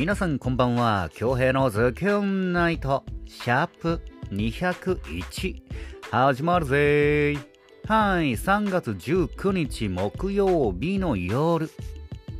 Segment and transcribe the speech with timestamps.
[0.00, 1.10] 皆さんこんばんは。
[1.12, 3.04] 京平のズキュンナイト。
[3.26, 5.62] シャープ201
[6.10, 7.36] 始まるぜ。
[7.36, 7.38] ー
[7.86, 8.32] はい。
[8.32, 11.68] 3月19日木曜日の夜。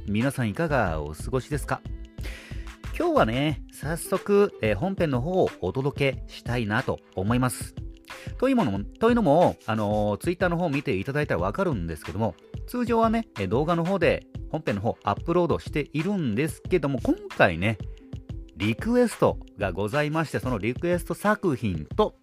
[0.07, 1.83] 皆さんいかがお過ごしですか？
[2.99, 7.75] 今日はね早速、えー本編の方をお届けしたいなと思います。
[8.39, 12.35] というものも、というのも、あのツイッター Twitter の方見ていただいたらわかるんですけども、
[12.71, 17.79] 通常はね、動画の方で本編の方アップロードしているんですけども、今回ね、
[18.57, 22.15] リクエストがございまして、そのリクエスト作品と、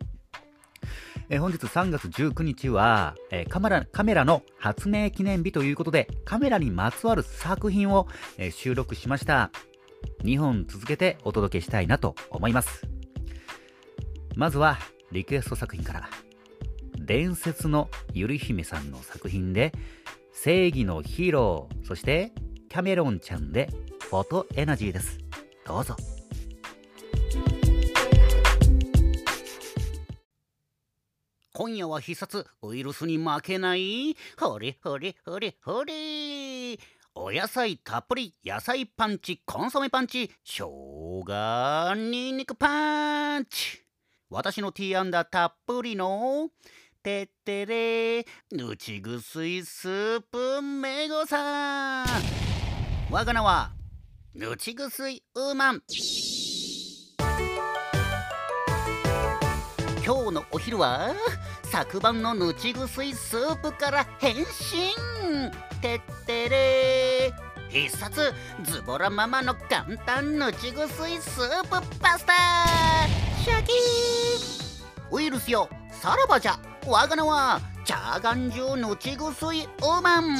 [1.28, 8.08] え本日3月19日は、えカメラカメラの発明記念日ということで、カメラにまつわる作品を、
[8.38, 9.52] え収録しました。
[10.24, 12.88] 2本続けてお届けしたいなと思います。
[14.38, 14.78] まずは、
[15.12, 16.10] リクエスト作品から。
[17.02, 19.74] 伝説のゆり姫さんの作品で、
[20.40, 22.32] 正義のヒーロー、そして
[22.70, 25.18] キャメロンちゃんでフォトエナジーです。
[25.66, 25.96] どうぞ。
[31.54, 36.78] 今夜は必殺ウイルスに負けないほれほれほれほれ
[37.16, 40.66] お野菜たっぷり野菜パンチコンソメパンチ生
[41.26, 43.82] 姜ニンニクパンチ
[44.30, 46.50] 私のティーアンダーたっぷりの
[46.98, 48.26] てってれ。
[48.52, 52.08] ぬちぐすいスープめごさん。
[53.10, 53.72] 我が名は
[54.34, 55.82] ぬちぐすいウーマン
[60.06, 61.14] 今日のお昼は
[61.64, 64.46] 昨晩のぬちぐすいスープから変身。
[65.82, 67.34] てってれ。
[67.70, 72.34] 必殺ズボラママの簡単ぬちぐすいスープパスタ。
[73.44, 76.58] シャキーウイルスよさらばじゃ。
[76.90, 80.38] 我が名はチャーガンジュぬちぐすいウーマン。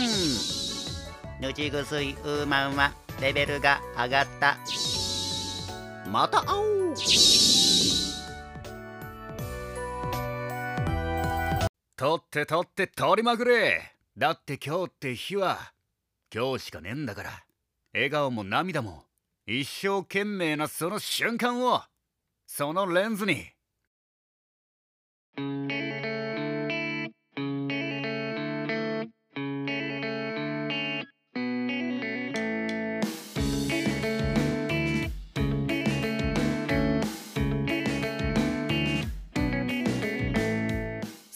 [1.42, 4.58] ぬちぐすいウーマンはレベルが上がった。
[6.10, 6.96] また会おう。
[11.98, 13.82] 取って取って取りまくれ。
[14.18, 15.74] だって今日って日は
[16.34, 17.44] 今日しかねえんだから。
[17.94, 19.04] 笑顔も涙も
[19.46, 21.82] 一生懸命なその瞬間を
[22.46, 23.48] そのレンズに。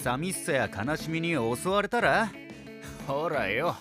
[0.01, 2.31] 寂しさや悲しみに襲われたら？
[3.07, 3.75] ほらよ。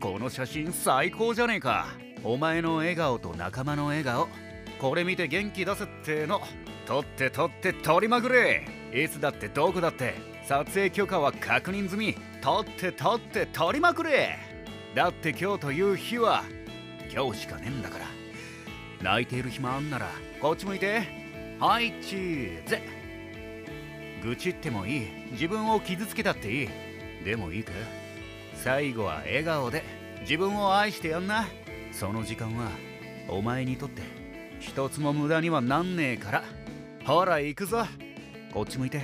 [0.00, 1.88] この写真最高じゃねえか。
[2.24, 4.28] お前の笑顔と仲間の笑顔。
[4.80, 6.40] これ見て元気出せっての。
[6.86, 8.66] 撮って撮って撮りまくれ。
[8.94, 10.14] いつだってどこだって。
[10.46, 12.16] 撮影許可は確認済み。
[12.40, 14.38] 撮って撮って撮りまくれ。
[14.94, 16.44] だって今日という日は
[17.14, 18.06] 今日しかねえんだから。
[19.02, 20.08] 泣いている暇あんなら
[20.40, 21.02] こっち向いて。
[21.60, 22.97] はいチーズ。
[24.24, 25.06] 愚痴ってもいい。
[25.32, 26.68] 自分を傷つけたっていい。
[27.24, 27.72] でもいいか？
[28.54, 29.82] 最後は笑顔で。
[30.22, 31.46] 自分を愛してやんな。
[31.92, 32.70] その時間は
[33.28, 34.02] お前にとって
[34.60, 36.44] 一つも無駄にはなんねえから。
[37.04, 37.86] ほら行くぞ。
[38.52, 39.02] こっち向いて。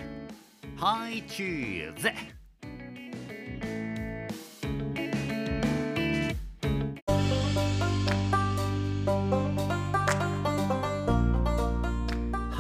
[0.77, 2.11] はいチーズ。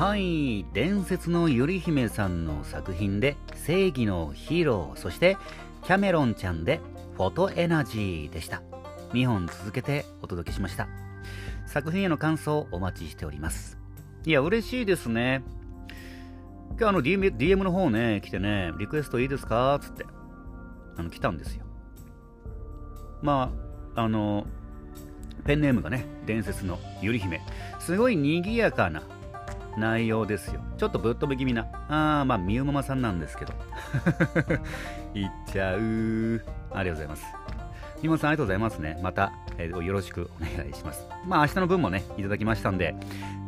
[0.06, 5.38] はい伝説のゆり姫さんの作品で正義のヒーローそして
[5.82, 6.82] キャメロンちゃんで
[7.16, 8.60] フォトエナジーでした。
[9.14, 10.88] 2本続けてお届けしました。
[11.66, 13.78] 作品への感想お待ちしております。
[14.26, 15.43] いや嬉しいですね。
[16.72, 19.81] 今日あの DM, DM の方ね来てねリクエストいいですか？
[19.81, 20.04] つって
[20.98, 21.64] あの来たんですよ。
[23.22, 23.50] ま
[23.97, 24.44] ああの
[25.47, 27.41] ペンネームがね伝説のゆり姫。
[27.81, 29.03] すごい賑やかな
[29.79, 30.61] 内容ですよ。
[30.79, 31.67] ちょっとぶっ飛び気味な。
[31.89, 33.53] あー、まあ、みゆママさんなんですけど。
[35.15, 36.43] いっちゃう。
[36.73, 37.25] ありがとうございます。
[38.03, 38.99] みゆさんありがとうございますね。
[39.03, 41.06] また、えーよろしくお願いします。
[41.26, 42.94] まあ、明日の分もね、いただきましたんで、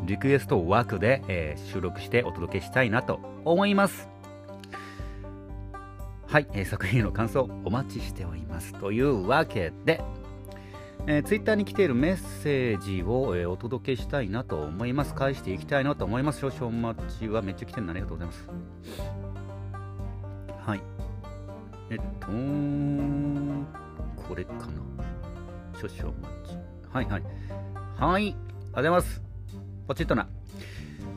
[0.06, 4.08] リクエスト枠で、えー収録してお届けしたいなと思います。
[6.26, 8.72] はい、えー作品への感想お待ちしております。
[8.72, 10.00] というわけで、
[11.08, 15.14] えー、ツイッターに来ているメッセージを、えーお届けしたいなと思います。
[15.14, 16.41] 返していきたいなと思います。
[16.41, 18.49] 少々お待ちはめっちゃ来てるのありがとうございます。
[20.67, 20.81] はい。
[21.91, 22.26] えっと、
[24.29, 24.67] これかな。
[25.81, 26.58] 少々お待ち。
[26.93, 27.23] はいはい。
[27.97, 28.23] はい。
[28.23, 28.37] ありがと
[28.73, 29.23] うございます。
[29.87, 30.29] ポチッとな。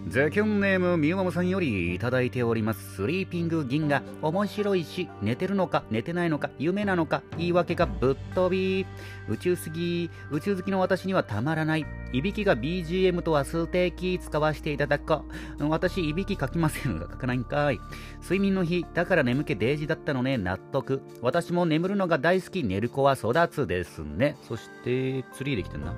[0.08, 2.96] ズキュンネームみゆまもさんよりいただいております。
[2.96, 4.02] スリーピング銀河。
[4.24, 8.88] 面白いし寝てるのか寝てないのか夢なのか言い訳がぶっ飛び。
[9.28, 11.86] 宇宙すぎ宇宙好きの私にはたまらない。
[12.12, 15.20] いびきが BGM とは数的使わせていただく。
[15.60, 16.98] 私いびき書きません。
[16.98, 17.80] が書かないんかい。
[18.24, 20.40] 睡眠の日だから眠気デージだったのね。
[20.40, 21.04] 納得。
[21.22, 22.64] 私も眠るのが大好き。
[22.64, 24.38] 寝る子は育つですね。
[24.48, 25.98] そしてツリーできてんな、うん。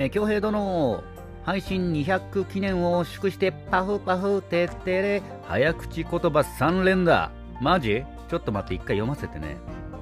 [0.00, 1.13] え京平殿。
[1.44, 7.30] 配信200記念を祝してパフパフてってれ早口言葉3連だ
[7.60, 8.02] マジ？
[8.28, 9.56] ちょっと待って一回読ませてね。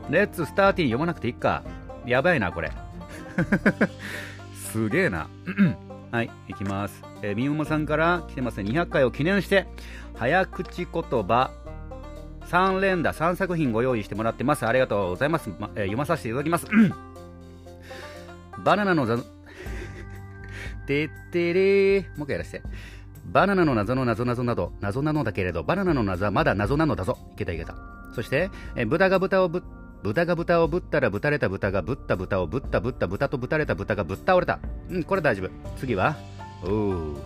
[0.09, 1.63] レッツスターティン読まなくていいか。
[2.07, 2.71] やばいなこれ。
[4.55, 5.29] すげえな。
[6.11, 7.03] はいいきます。
[7.23, 8.71] え、みゆもさんから来てますね。
[8.71, 9.67] 200回を記念して
[10.15, 11.51] 早口言葉
[12.47, 14.67] 3連打3作品ご用意してもらってます。
[14.67, 16.67] ありがとうございます、まえー、読まさせていただきます。
[18.65, 19.07] バナナの
[20.87, 22.03] てってれー。
[22.17, 22.63] もう一回やらせて。
[23.25, 27.19] バナナの謎の謎謎など、謎なのだけれど、バナナの謎はまだ謎なのだぞ。
[27.35, 27.75] いけたいけた。
[28.15, 29.63] そして、え豚が豚をぶ、
[30.03, 34.59] 豚が豚をぶったらぶたれた豚がぶった豚をぶったぶった豚とぶたれた豚がぶっ倒れた。
[34.91, 35.51] うん、これ大丈夫。
[35.79, 36.17] 次は、
[36.63, 37.17] おー。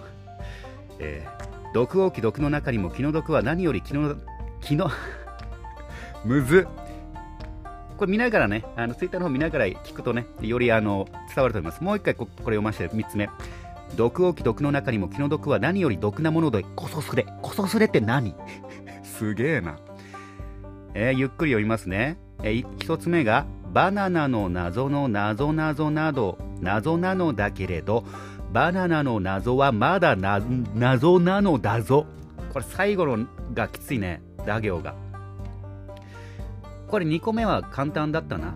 [0.99, 4.17] えー、毒王気毒の中にも気の毒は何より気の、
[4.61, 4.91] 気の
[6.25, 6.67] むず
[7.97, 11.83] これ見ながらね、あのツイッターの方見ながら聞くとね、よりあの伝わると思います。
[11.83, 13.31] もう一回ここれ読ませて3つ目。
[13.95, 17.27] 毒置き毒の中にも気の毒は何より毒なものでこそすれ。
[17.43, 18.35] こそすれって何？
[19.03, 19.79] すげえな。
[20.95, 22.19] えー、ゆっくり読みますね。
[22.43, 28.05] えー、1つ目が、バナナの謎の謎謎など、謎なのだけれど、
[28.53, 32.07] バナナの謎はまだ謎なのだぞ。
[32.53, 34.95] これ最後のがきついね、打行が。
[36.88, 38.55] これ2個目は簡単だったな。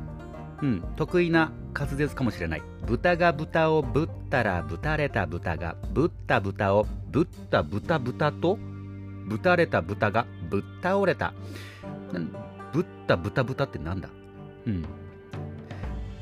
[0.63, 2.63] うん、得意な滑舌かもしれない。
[2.87, 8.59] 豚が豚をぶったらぶたれた豚がぶった豚をぶった豚豚と
[9.27, 11.33] ぶたれた豚がぶっ倒れた。
[12.73, 14.09] ぶった豚豚ってなんだ？
[14.67, 14.83] うん。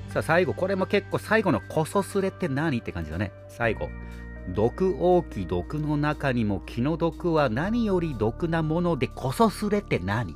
[0.09, 2.79] さあ最後、これも結構最後のこそすれって何？
[2.79, 3.33] って感じだね。
[3.49, 3.89] 最後。
[4.55, 10.35] 毒大き毒の中にも気の毒は何より毒なものでこそすれって何？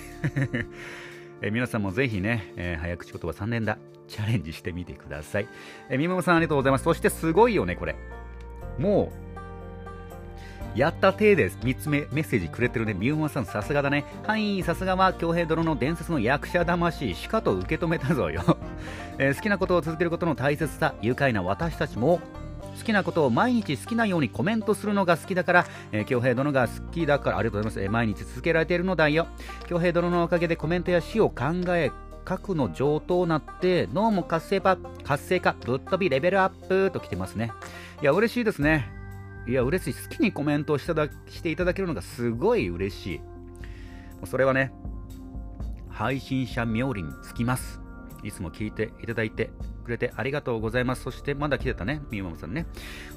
[1.40, 3.78] え皆さんもぜひね、えー、早口言葉3連打
[4.08, 5.48] チャレンジしてみてください。
[5.88, 6.84] えー、みももさんありがとうございます。
[6.84, 7.94] そしてすごいよね、これ。
[8.78, 9.28] もう、
[10.78, 12.94] やった体で3つ目メッセージくれてるね。
[12.94, 14.04] みももさんさすがだね。
[14.26, 18.58] はい、さすがは京平殿の伝説の役者魂、しかと受け止めたぞよ。
[19.18, 22.20] えー、好きなことを続けることの大切さ、愉快な私たちも
[22.78, 27.84] 好きなことを毎日好きなようにコメントするのが好きだから、えー、京平殿が好きだから、ありがとうございます。
[27.84, 29.26] えー、毎日続けられているのだよ。
[29.66, 31.90] 京平殿のおかげでコメントや詩を考え、
[32.24, 37.52] 核の上等なって脳も活性化活性化ぶっ飛びレベルアップと来てますね。
[38.02, 38.90] いや嬉しいですね。
[39.46, 40.94] いや嬉しい好きにコメントをした
[41.26, 43.20] していただけるのがすごい嬉しい。
[44.26, 44.72] それはね
[45.88, 47.80] 配信者冥利につきます。
[48.22, 49.50] いつも聞いていただいて
[49.88, 51.02] くれてありがとうございます。
[51.02, 52.66] そしてまだ来てたね、みゆまもさんね。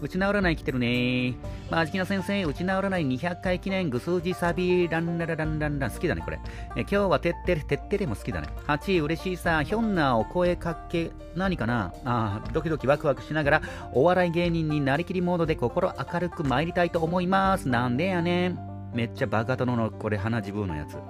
[0.02, 1.36] うち直らない来てるね。
[1.70, 6.40] まあ、じきな先生、うち直らない200回記念、ぐ数字サビ、ランララランランラン、好きだね、これ。
[6.76, 8.48] え今日はてってれ、てってれも好きだね。
[8.68, 11.94] 8位、嬉しいさ、ひょんなお声かけ、何かな？
[12.06, 13.62] あドキドキワクワクしながら、
[13.94, 17.68] お笑い芸人になりきりモードで心明るく参りたいと思います。
[17.68, 18.60] なんでやねん。
[18.94, 20.96] めっちゃバカ殿のこれ鼻自分のやつ。
[20.96, 21.02] うん。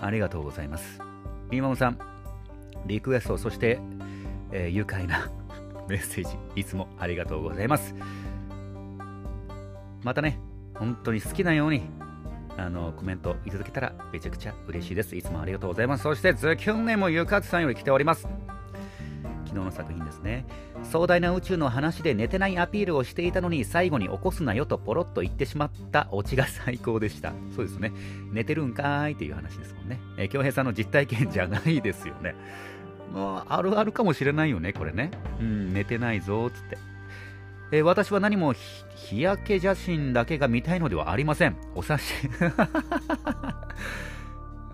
[0.00, 0.98] ありがとうございます。
[1.50, 1.98] みまもさん、
[2.86, 3.78] リクエスト、そして
[4.52, 5.30] えー、愉快な
[5.88, 7.94] メッセージ、いつもありがとうございます。
[10.02, 10.38] またね、
[10.74, 11.82] 本当に好きなように、
[12.56, 15.16] あの、コメントいただけたらめちゃくちゃ嬉しいです。
[15.16, 16.02] いつもありがとうございます。
[16.02, 18.28] そして、ズキュンネもゆかつさんより来ております。
[19.52, 20.46] 昨日の作品ですね。
[20.82, 27.34] 壮大な宇宙の話で寝てないアピールをしていたのに最後に起こすなよとポロッと言ってしまったオチが最高でした。
[27.54, 27.92] そうですね。
[28.32, 30.00] 寝てるんかーいっていう話ですもんね。
[30.16, 32.34] えー、京平さんの実体験じゃないですよね。
[33.12, 35.10] まあ、あるあるかもしれないよね、これね。
[35.40, 36.78] うん、寝てないぞ、つって。
[37.72, 41.56] えー、私は何も日焼け写真だけが見たいのではありません。
[41.74, 42.14] お察し。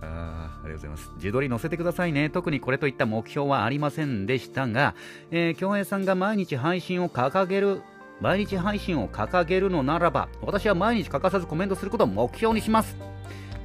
[0.00, 1.12] ありがとうございます。
[1.16, 2.28] 自撮り載せてくださいね。
[2.28, 4.94] 特にこれといった目標はありませんでしたが、
[5.30, 7.82] えー、京平さんが毎日配信を掲げる、
[8.20, 12.96] 毎日配信を掲げるのならば、私は毎日欠かさずコメントすることを目標にします。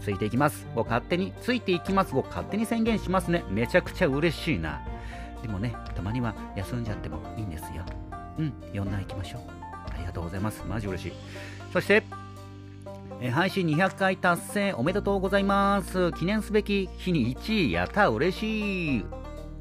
[0.03, 0.67] ついていきます。
[0.75, 2.15] を勝手についていきます。
[2.15, 3.43] を勝手に宣言しますね。
[3.49, 4.81] めちゃくちゃ嬉しいな。
[5.41, 7.83] でもねたまには休んじゃってもいいんですよ。
[8.37, 9.41] うん4段行きましょう。
[9.93, 10.63] ありがとうございます。
[10.67, 11.13] マジ嬉しい。
[11.71, 12.03] そして
[13.21, 16.11] え配信200回達成おめでとうございます。
[16.13, 19.05] 記念すべき日に1位やった嬉しい。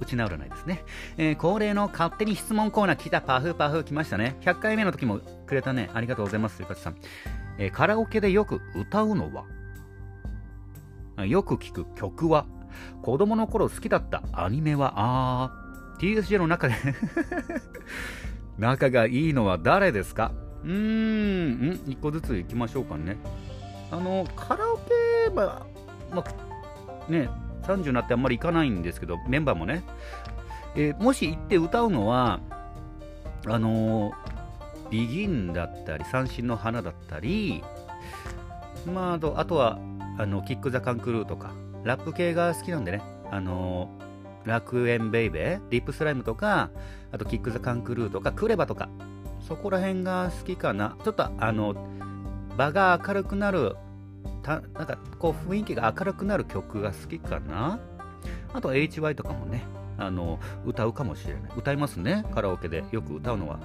[0.01, 0.83] うちないですね。
[1.17, 4.37] えー、恒例の勝手に質問コーナー来たパフパフ来ましたね。
[4.41, 5.91] 100回目の時もくれたね。
[5.95, 6.97] ありがとうございます、ゆかちさん。
[7.59, 9.45] えー、カラオケでよく歌うのは？
[11.26, 12.47] よく聞く曲は
[13.02, 16.75] 子供の頃好きだったアニメはあー TSJ の中で
[18.59, 20.33] 仲がいいのは誰ですか？
[20.64, 23.17] うーん、ん一個ずつ行きましょうかね。
[23.91, 25.67] あの、カラオケは、
[26.12, 26.25] ま
[27.09, 27.29] あ、ね、
[27.62, 29.83] 30になってあんまり行かないんですけど、メンバーもね、
[30.76, 32.41] えー、もし行って歌うのは、
[33.47, 34.14] あのー、
[34.91, 37.62] BEGIN だったり、三線の花だったり、
[38.87, 39.79] まあ、あとあとは、
[40.19, 41.52] あの、 KICK THE CAN CREW とか、
[41.85, 43.90] ラップ系が好きなんでね、あの、
[44.45, 46.71] 楽園ベイベー、 RIP SLYME とか、
[47.12, 48.88] あと KICK THE CAN CREW とか、 KREVA とか、
[49.40, 50.97] そこら辺が好きかな。
[51.04, 51.75] ちょっとあの、
[52.57, 53.76] 場が明るくなる
[54.42, 57.78] たなんかこう雰囲気が明るくなる曲が好きかな。
[58.52, 59.64] あと HY とかもね
[59.99, 61.52] あの歌うかもしれない。
[61.57, 62.85] 歌いますねカラオケで。
[62.90, 63.59] よく歌うのは。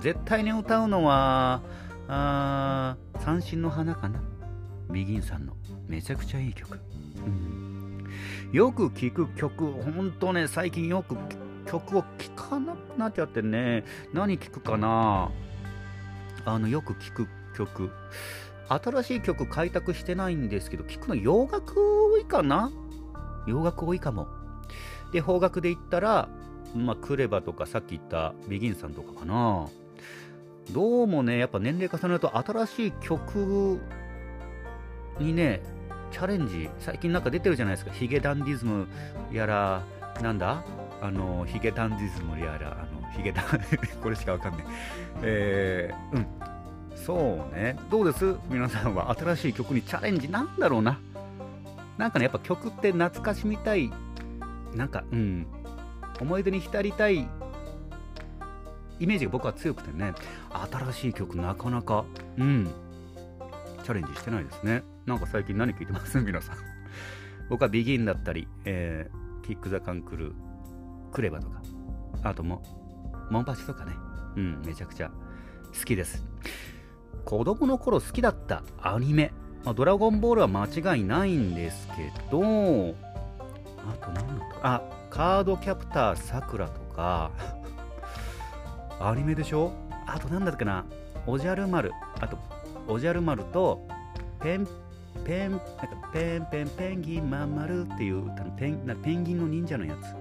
[0.00, 1.62] 絶対に歌うのは
[2.08, 4.20] あ三振の花かな。
[4.90, 5.54] ビギンさんの
[5.88, 6.78] めちゃくちゃいい曲、
[7.24, 8.06] うん、
[8.52, 11.16] よく聴く曲ほんとね最近よく
[11.66, 13.84] 曲を聴かなくなっちゃってね。
[14.12, 15.30] 何聴くかな？
[16.44, 17.90] あのよく聴く曲。
[18.68, 21.74] 新しい曲開拓してないんですけど、聞くの洋楽
[22.10, 22.70] 多いかな？
[23.46, 24.26] 洋楽多いかも。
[25.12, 26.28] で、邦楽で言ったら、
[26.74, 29.68] まあ、クレバとかさっき言ったビギンさんとかかな。
[30.72, 33.80] どうもね、やっぱ年齢重ねると新しい曲
[35.18, 35.62] にね、
[36.10, 37.92] チャレンジ、最近なんか出てるじゃないですか。
[37.92, 38.86] ヒゲダンディズム
[39.32, 39.82] やら、
[40.20, 40.62] なんだ？
[41.00, 43.44] あの、ヒゲダンディズムやら、あの、ヒゲダン
[44.02, 44.64] これしかわかんない。
[45.22, 46.26] えー、うん。
[46.94, 47.76] そうね。
[47.90, 48.36] どうです？
[48.50, 50.98] 皆さんは新しい曲にチャレンジなんだろうな。
[51.98, 53.90] なんかね、やっぱ曲って懐かしみたい。
[54.74, 55.46] なんか、うん。
[56.20, 57.26] 思い出に浸りたい
[59.00, 60.12] イメージが僕は強くてね、
[60.70, 62.04] 新しい曲なかなか、
[62.38, 62.70] うん。
[63.82, 64.84] チャレンジしてないですね。
[65.06, 66.18] なんか最近何聴いてます？
[66.20, 66.56] 皆さん。
[67.48, 70.32] 僕はビギンだったり、えー、キック・ザ・カンクル、
[71.12, 71.60] クレバとか、
[72.22, 72.62] あとも、
[73.30, 73.92] モンパチとかね、
[74.36, 75.10] うん、めちゃくちゃ
[75.78, 76.24] 好きです。
[77.24, 79.32] 子供の頃好きだったアニメ、
[79.64, 87.30] まあ、ドラゴンボールは間違いないんですけど、あと何だったあ、カードキャプターさくらとか、
[89.00, 89.72] アニメでしょ？
[90.06, 90.84] あと何だったかな？
[91.26, 92.38] おじゃる丸、あと、
[92.88, 93.86] おじゃる丸と、
[94.40, 94.66] ペン、
[95.24, 95.66] ペン、なんか
[96.12, 98.24] ペンペンペンギンまんまるっていう
[98.56, 100.14] ペンなペンギンの忍者のやつ。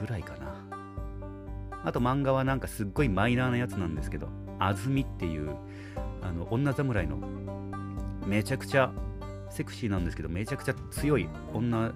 [0.00, 0.54] ぐらいかな。
[1.84, 5.54] あと漫画はなんかすっごいマイナーなやつなんですけど、安住っていう
[6.22, 7.18] あの女侍の
[8.26, 8.90] めちゃくちゃ
[9.50, 11.92] セクシーなんですけどめちゃくちゃ強い女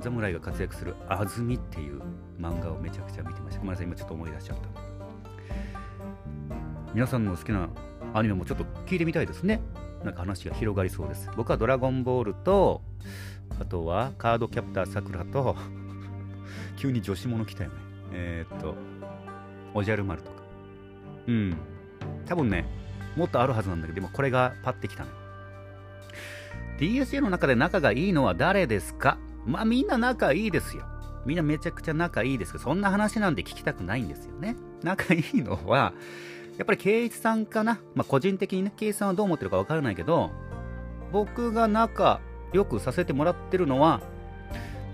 [0.00, 2.02] 侍が活躍する安住っていう
[2.38, 3.60] 漫画をめちゃくちゃ見てました。
[3.60, 4.68] ごめんなさい今ちょっと思い出しちゃった。
[6.94, 7.68] 皆さんの好きな
[8.14, 9.60] アニメもちょっと聞いてみたいですね。
[10.04, 12.82] なんか話が広がりそうです僕はドラゴンボールと
[13.60, 15.56] あとはカードキャプターさくらと
[16.76, 17.76] 急に女子物来たよね
[18.12, 18.74] えー、っと
[19.74, 20.42] おじゃる丸とか
[21.26, 21.56] うん
[22.26, 22.66] 多分ね、
[23.16, 25.10] もっとあるはずなんだけど、でもこれがパッてきたの。
[26.78, 29.18] DSJ の中で仲がいいのは誰ですか？
[29.46, 30.84] まあみんな仲いいですよ。
[31.24, 34.56] みんなめちゃくちゃ仲いいですけど、そんな話なんで聞きたくないんですよね。
[34.82, 35.92] 仲いいのは、
[36.58, 37.80] やっぱり圭一さんかな？
[37.94, 40.30] まあ個人的にね、圭一さんはどう思ってるかわからないけど、
[41.12, 42.20] 僕が仲
[42.52, 44.00] 良くさせてもらってるのは、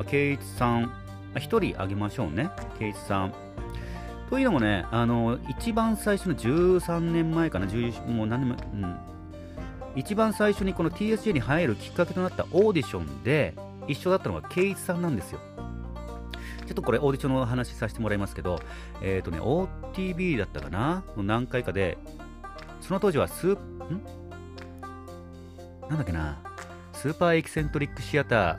[0.06, 0.92] 圭一さん、
[1.38, 2.50] 一人あげましょうね。
[2.78, 3.34] 圭一さん。
[4.28, 8.96] というのもね、あの、一番最初の13年前かな、もう何年も、うん。
[9.96, 13.54] 一番最初にこの TSJ に入るきっかけとなったオーディションで
[13.86, 15.40] 一緒だったのが圭一さんなんですよ。
[16.66, 18.60] ちょっとこれオーディションの話させてもらいますけど、
[19.02, 21.04] えっ、ー、とね、OTB だったかな？
[21.16, 21.98] の何回かで、
[22.80, 24.02] その当時はスー、ん？
[25.88, 26.40] なんだっけな？
[26.92, 28.58] スーパーエキセントリックシアタ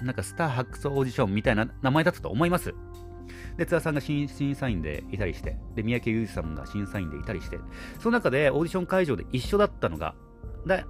[0.00, 2.74] ー、なんかスター発掘オーディションみたいな名前だったと思います。
[3.56, 7.58] で、津田さんが審査員でいたりして、で、三宅裕司さんが審査員でいたりして、
[8.00, 10.14] その中でオーディション会場で一緒だったのが、
[10.66, 10.84] で、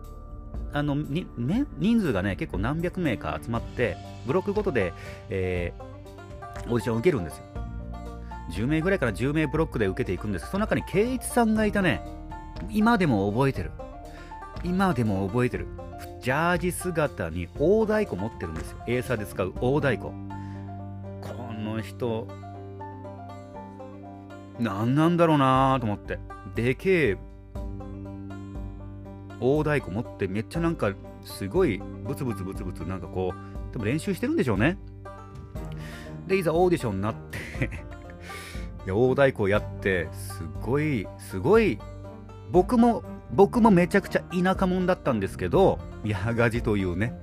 [0.73, 4.93] あの、に、ね、人数がね、結構何百名か集まって、ブロックごとで、
[5.29, 5.92] えー、
[6.61, 7.45] オーディションを受けるんですよ。
[8.53, 12.03] 10名ぐらいから10名ブロックで受けていくんですその中に圭一さんがいたね。
[12.71, 13.71] 今でも覚えてる。
[14.65, 15.67] 今でも覚えてる。
[16.21, 18.79] ジャージ姿に大太鼓持ってるんですよ。
[18.87, 20.11] エーサーで使う大太鼓。
[21.21, 22.29] この人、
[24.59, 26.19] 何なんだろうなと思って。
[26.55, 27.19] でけえ、
[29.41, 30.93] 大太鼓持ってめっちゃなんか
[31.25, 34.79] すごいブツブツブツブツなんかこう、多分練習してるんでしょうね。
[36.33, 37.69] で、いざオーディションになって
[38.87, 41.79] で大太鼓やって、すごい、すごい、
[42.51, 47.15] 僕も、僕もめちゃくちゃ田舎者だったんですけど、ヤガジというね、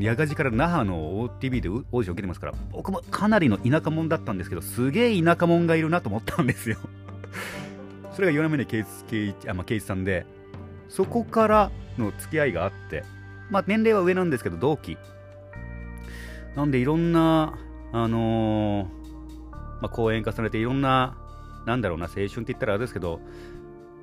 [0.00, 6.76] ヤガジから那覇の OTV でオーディション受けてますから、僕もかなりの田舎者だったんですけど、すげえ田舎者がいるなと思ったんですよ
[8.14, 10.24] それが4年目で圭一あ、まあ、圭一さんで、
[10.88, 13.04] そこからの付き合いがあって、
[13.50, 14.96] まあ、年齢は上なんですけど、同期。
[16.56, 17.54] なんで、いろんな、
[17.92, 18.86] あのー、
[19.52, 21.16] まあ、講演化されて、いろんな、
[21.66, 23.20] なんだろうな、青春って言ったらあれですけど、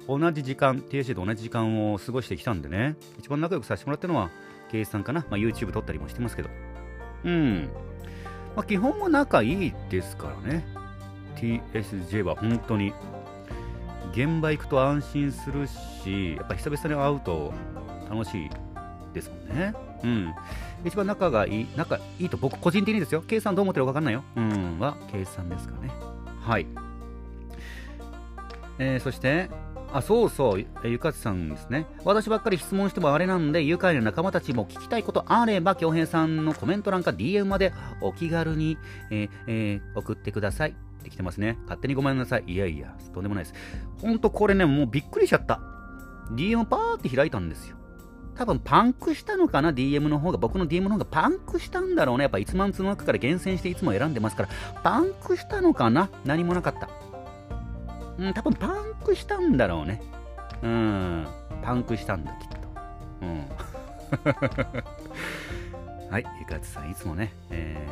[0.08, 4.30] 同じ時間、TSC と同じ時間を過ごしてきたんでね、一番仲良くさせてもらったのは、
[4.72, 5.26] 圭一さんかな。
[5.30, 6.50] まあ、YouTube 撮ったりもしてますけど。
[7.24, 7.70] うん。
[8.56, 10.66] まあ、基本は仲いいですからね。
[11.36, 12.94] TSJ は本当に。
[14.12, 17.54] 現場行くと安心するし、やっぱ久々に会うと
[18.10, 18.50] 楽しい
[19.14, 19.87] ですもんね。
[20.04, 20.34] うん。
[20.86, 23.22] 一番仲がいい、仲いいと僕個人的にですよ。
[23.22, 24.24] K さんどう思ってるか分かんないよ。
[24.36, 24.80] うん。
[24.80, 25.92] は K さんですかね。
[26.42, 26.68] はい。
[28.80, 29.50] えー、そして、
[29.92, 31.88] あ、そうそう、ゆかつさんですね。
[32.04, 38.78] 私ばっかり質問してもあれなんで、愉快な仲間たちも聞きたいことあれば、京平さんのコメント欄か DM までお気軽に、
[39.10, 40.76] えーえー、送ってください。
[40.98, 41.58] ってきてますね。
[41.64, 42.44] 勝手にごめんなさい。
[42.48, 43.56] いやいや、とんでもないです。
[44.02, 45.62] ほんとこれね、もうびっくりしちゃった。
[46.32, 47.78] DM パーって開いたんですよ。
[48.38, 52.24] 多分パンクしたのかな ?DM の方が、僕の DM の方がパンクしたんだろうね。
[52.24, 54.50] やっぱ1万通の中から厳選していつも選んでますから、
[54.84, 56.10] パンクしたのかな？
[56.24, 56.90] 何もなかった。
[58.18, 60.02] うん、多分パンクしたんだろうね。
[60.62, 61.28] うん、
[61.64, 62.58] パンクしたんだ、きっと。
[63.22, 63.46] うん。
[66.10, 67.88] はい、ゆかつさん、いつもね、え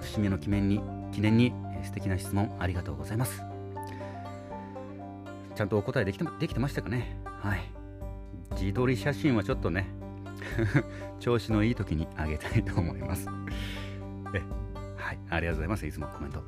[0.00, 0.80] ー、節目の記念に、
[1.12, 3.42] 記念に、えー、素敵な質問ありがとうございます。
[5.54, 7.18] ちゃんとお答えできできてましたかね？
[7.42, 7.77] はい。
[8.60, 9.86] 自撮り写真はちょっとね、
[11.20, 13.28] 調子のいい時にあげたいと思います。
[14.34, 14.42] え、
[14.96, 15.86] はい、ありがとうございます。
[15.86, 16.42] いつもコメント。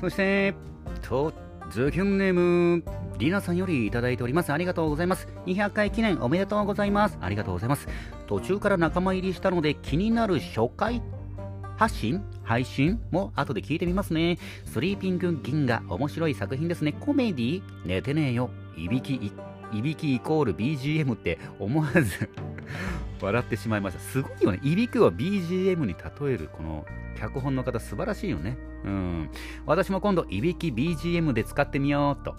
[0.00, 0.54] そして、
[1.02, 1.32] と、
[1.70, 2.84] ズキュンネーム、
[3.18, 4.52] リナさんよりいただいております。
[4.52, 5.28] ありがとうございます。
[5.46, 7.18] 200回記念おめでとうございます。
[7.20, 7.88] ありがとうございます。
[8.26, 11.02] 途中から仲間入りしたので気になる初回
[11.76, 14.38] 発信配信も後で聞いてみますね。
[14.64, 16.92] スリーピング銀河、面白い作品ですね。
[16.92, 18.50] コメディ寝てねえよ。
[18.76, 19.32] いびき、
[19.78, 22.28] いびきイコール BGM って思わず
[23.20, 24.00] 笑ってしまいました。
[24.00, 24.60] すごいよね。
[24.62, 28.56] いびきを BGM に例えるこの脚本の方素晴らしいよね。
[28.84, 29.30] うん。
[29.66, 32.34] 私も今度、いびき BGM で使ってみようと。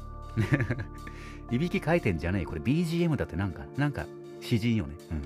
[1.51, 2.45] いびき回転じゃねえ。
[2.45, 4.05] これ BGM だってなんか、なんか
[4.41, 4.95] 詩人よね。
[5.11, 5.21] うん。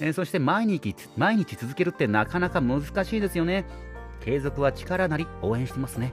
[0.00, 3.64] えー、そして毎日、毎日続けるってなかなか難しいですよね。
[4.24, 6.12] 継続は力なり応援してますね。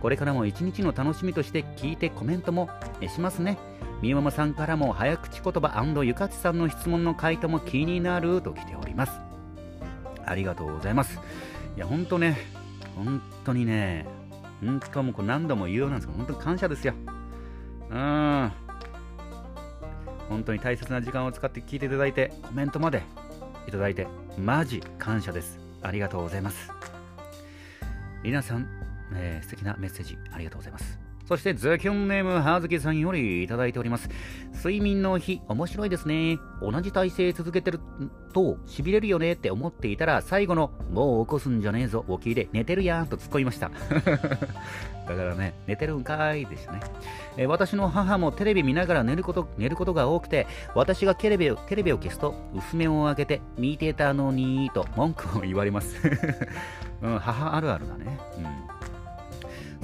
[0.00, 2.70] これからも一日の楽しみとして聞いてコメントも
[3.08, 3.58] しますね。
[4.00, 9.12] みママさんからも早口言葉ゆかつさんの質問の回答も気になると来ております。
[10.24, 11.20] ありがとうございます。
[11.76, 12.36] いや、ほんとね、
[12.96, 14.06] 本当にね、
[14.60, 16.94] 本当もうこれ何度も言うようなんですけど、本当に感謝ですよ。
[17.90, 18.52] うん。
[20.28, 23.02] 本当に大切な時間を使って聞いていただいて、コメントまで
[23.66, 24.06] いただいて、
[24.38, 25.58] マジ感謝です。
[25.82, 26.77] ありがとうございます。
[28.22, 28.66] 皆さん、
[29.14, 31.07] えー、素敵なメッセージありがとうございます。
[31.28, 34.08] そして、ズキュンネームはずきさんよりいただいております。
[34.54, 36.38] 睡眠の日、面白いですね。
[36.62, 37.80] 同じ体勢続けてる
[38.32, 43.70] と、痺れるよねって思っていたら、最後の、もう起こすんじゃねえぞ、を聞いて、寝てるやんと突っ込みました。
[45.06, 46.80] だからね、寝てるんかいでしたね。
[47.36, 55.94] え、私の母もテレビ見ながら寝ること、寝ることが多くて、私がテレビをテレビを消すと、薄めを開けて、見てたのにと文句を言われます。
[57.02, 58.18] うん、母あるあるだね。
[58.38, 58.40] う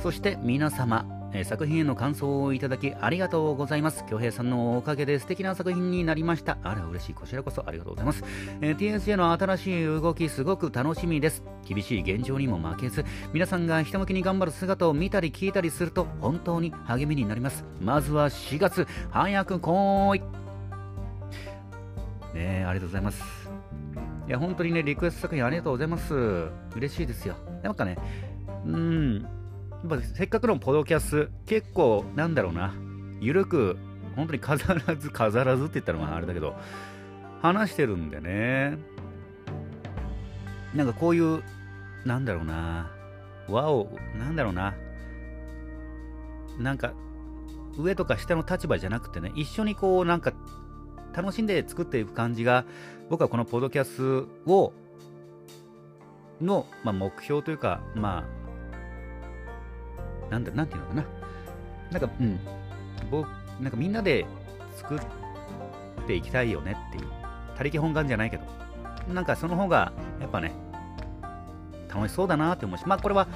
[0.00, 0.02] ん。
[0.02, 1.04] そして皆様、
[1.34, 4.04] え、作品への感想をいただきありがとうございます。
[4.08, 6.58] 京平さんのおかげで素敵な作品になりました。
[6.62, 7.14] あら、嬉しい。
[7.14, 8.22] こちらこそありがとうございます。
[8.60, 11.42] えー、TSJ の新しい動き、すごく楽しみです。
[11.66, 17.64] 厳しい現状にも負けず、皆さんがひたむきに頑張る姿を見たり聞いたりすると、本当に励みになります。
[17.80, 20.22] まずは4月、早く来い。
[22.34, 23.50] ねありがとうございます。
[24.28, 26.14] いや、本当にね、リクエスト作品ありがとうございます。
[26.76, 27.34] 嬉しいですよ。
[27.62, 27.98] なんかね、
[28.64, 29.26] うん、
[29.88, 32.74] ぱせっかくのポドキャス、結構、なんだろうな、
[33.20, 33.76] ゆるく、
[34.16, 36.54] 本当に飾らず、飾らずって言ったらまああれだけど、
[37.42, 38.78] 話してるんでね、
[40.74, 41.42] なんかこういう、
[42.04, 42.90] なんだろうな、
[43.48, 44.74] 和を、なんだろうな、
[46.58, 46.92] なんか、
[47.76, 50.32] 上とか下の立場じゃなくてね、一緒にこう、なんか、
[51.14, 52.64] 楽しんで作っていく感じが、
[53.10, 54.72] 僕はこのポドキャスを、
[56.40, 58.43] の、まあ、目標というか、まあ、
[60.30, 61.04] なんだ、なんていうのかな。
[61.90, 62.40] なんか、うん、
[63.10, 63.28] 僕、
[63.60, 64.26] なんかみんなで
[64.76, 65.00] 作っ
[66.06, 67.08] ていきたいよねっていう、
[67.56, 68.44] 他力本願じゃないけど、
[69.12, 70.52] なんかその方が、やっぱね、
[71.88, 73.28] 楽しそうだなって思うし、まあこれは、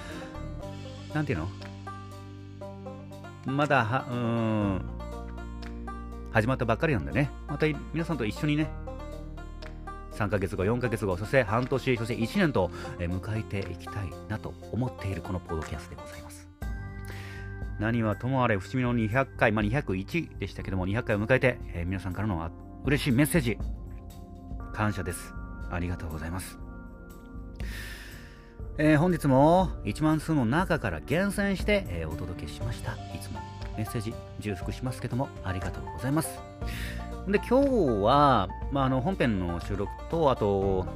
[1.15, 1.49] なんていうの？
[3.47, 4.83] まだは、うーん、
[6.33, 8.69] 始まったばっかりなんでね、また皆さんと一緒にね、
[10.13, 16.48] 3ヶ月後、4ヶ月後、そして半年、そして1年と迎えていきたいなと思っているこのポッドキャストでございます。
[17.79, 22.51] 何はともあれ、節目の200回、まあ、201でしたけども、200回を迎えて、えー、皆さんからの
[22.85, 23.57] 嬉しいメッセージ、
[24.73, 25.33] 感謝です。
[25.71, 26.59] ありがとうございます。
[28.79, 32.93] えー、本日も1万数の中から厳選して、えー、お届けしました。
[32.93, 33.41] いつも
[33.77, 36.41] メッセージ重複しますけども、ありがとうございます。
[37.29, 40.87] で、今日は、まあ、あの本編の収録と、あと、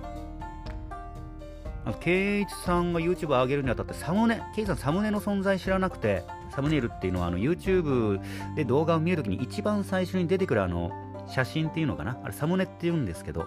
[1.84, 8.20] あの、ケイチさんが YouTube 上げるにあたってサムネ、ケイチさんサムネの存在知らなくて、サムネイルっていうのはあの YouTube
[8.54, 10.90] で動画を見るときに一番最初に出てくるあの
[11.28, 12.18] 写真っていうのかな？
[12.22, 13.46] あれサムネって言うんですけど、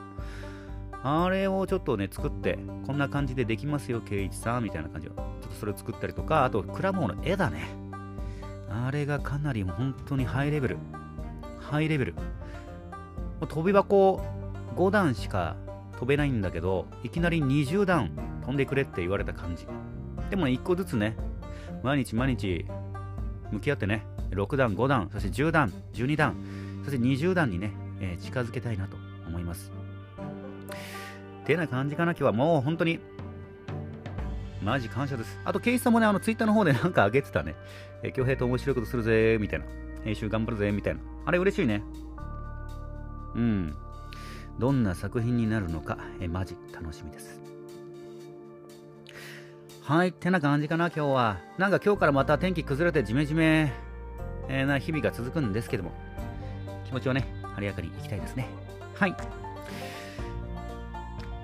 [1.03, 5.11] あれをちょっとね、作って、こんな感じでできますよ、ケイチさんみたいな感じを。
[5.11, 7.67] ちょっとそれを作ったりとか、あと、クラモーの絵だね。
[8.69, 10.77] あれがかなり本当にハイレベル。
[11.59, 12.15] ハイレベル。
[13.47, 14.19] 飛び箱
[14.75, 15.55] 5段しか
[15.99, 18.09] 飛べないんだけど、いきなり20段
[18.41, 19.67] 飛んでくれって言われた感じ。
[20.31, 21.15] でもね、1個ずつね、
[21.83, 22.65] 毎日毎日
[23.51, 26.35] 向き合ってね、6段、5段、そして10段、12段、
[26.83, 29.71] そして20段にね、えー、近づけたいなと思います。
[31.43, 32.99] ってな感じかな、今日はもう本当に、
[34.63, 35.39] マジ感謝です。
[35.45, 37.55] あと、ケイスさんもね、あの、ツイッターの方で なんか上げてたね。
[38.01, 39.65] えー、京平と面白いことするぜ、みたいな。
[40.03, 41.01] 編集頑張るぜ、みたいな。
[41.25, 41.83] あれ嬉しいね。
[43.35, 43.75] うん。
[44.57, 47.44] どんな作品になるのか、えマジ楽しみです。
[49.87, 51.37] はい、ってな感じかな、今日は。
[51.59, 53.71] なんか今日からまた天気崩れてジメジメ、
[54.49, 55.91] えー、な日々が続くんですけども、
[56.85, 58.47] 気持ちをね、晴れやかにいきたいですね。
[58.95, 59.13] はい。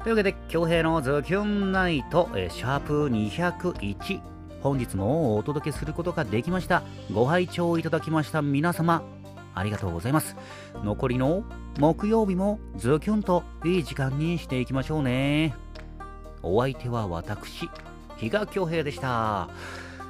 [0.01, 4.21] というわけで、京平のズキュンナイト、えー、シャープ201、
[4.63, 6.81] 本日もお届けすることができました。
[7.13, 9.03] ご拝聴いただきました皆様、
[9.53, 10.35] ありがとうございます。
[10.83, 11.43] 残りの
[11.77, 15.53] 木曜日もズキュンといい時間にしていきましょうね。
[16.41, 17.69] お相手は私、
[18.21, 19.49] 比嘉恭平でした。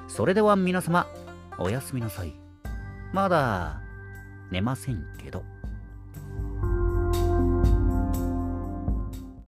[0.10, 1.08] それでは皆様、
[1.58, 2.34] おやすみなさい。
[3.14, 3.82] まだ
[4.52, 5.46] 寝ませんけど。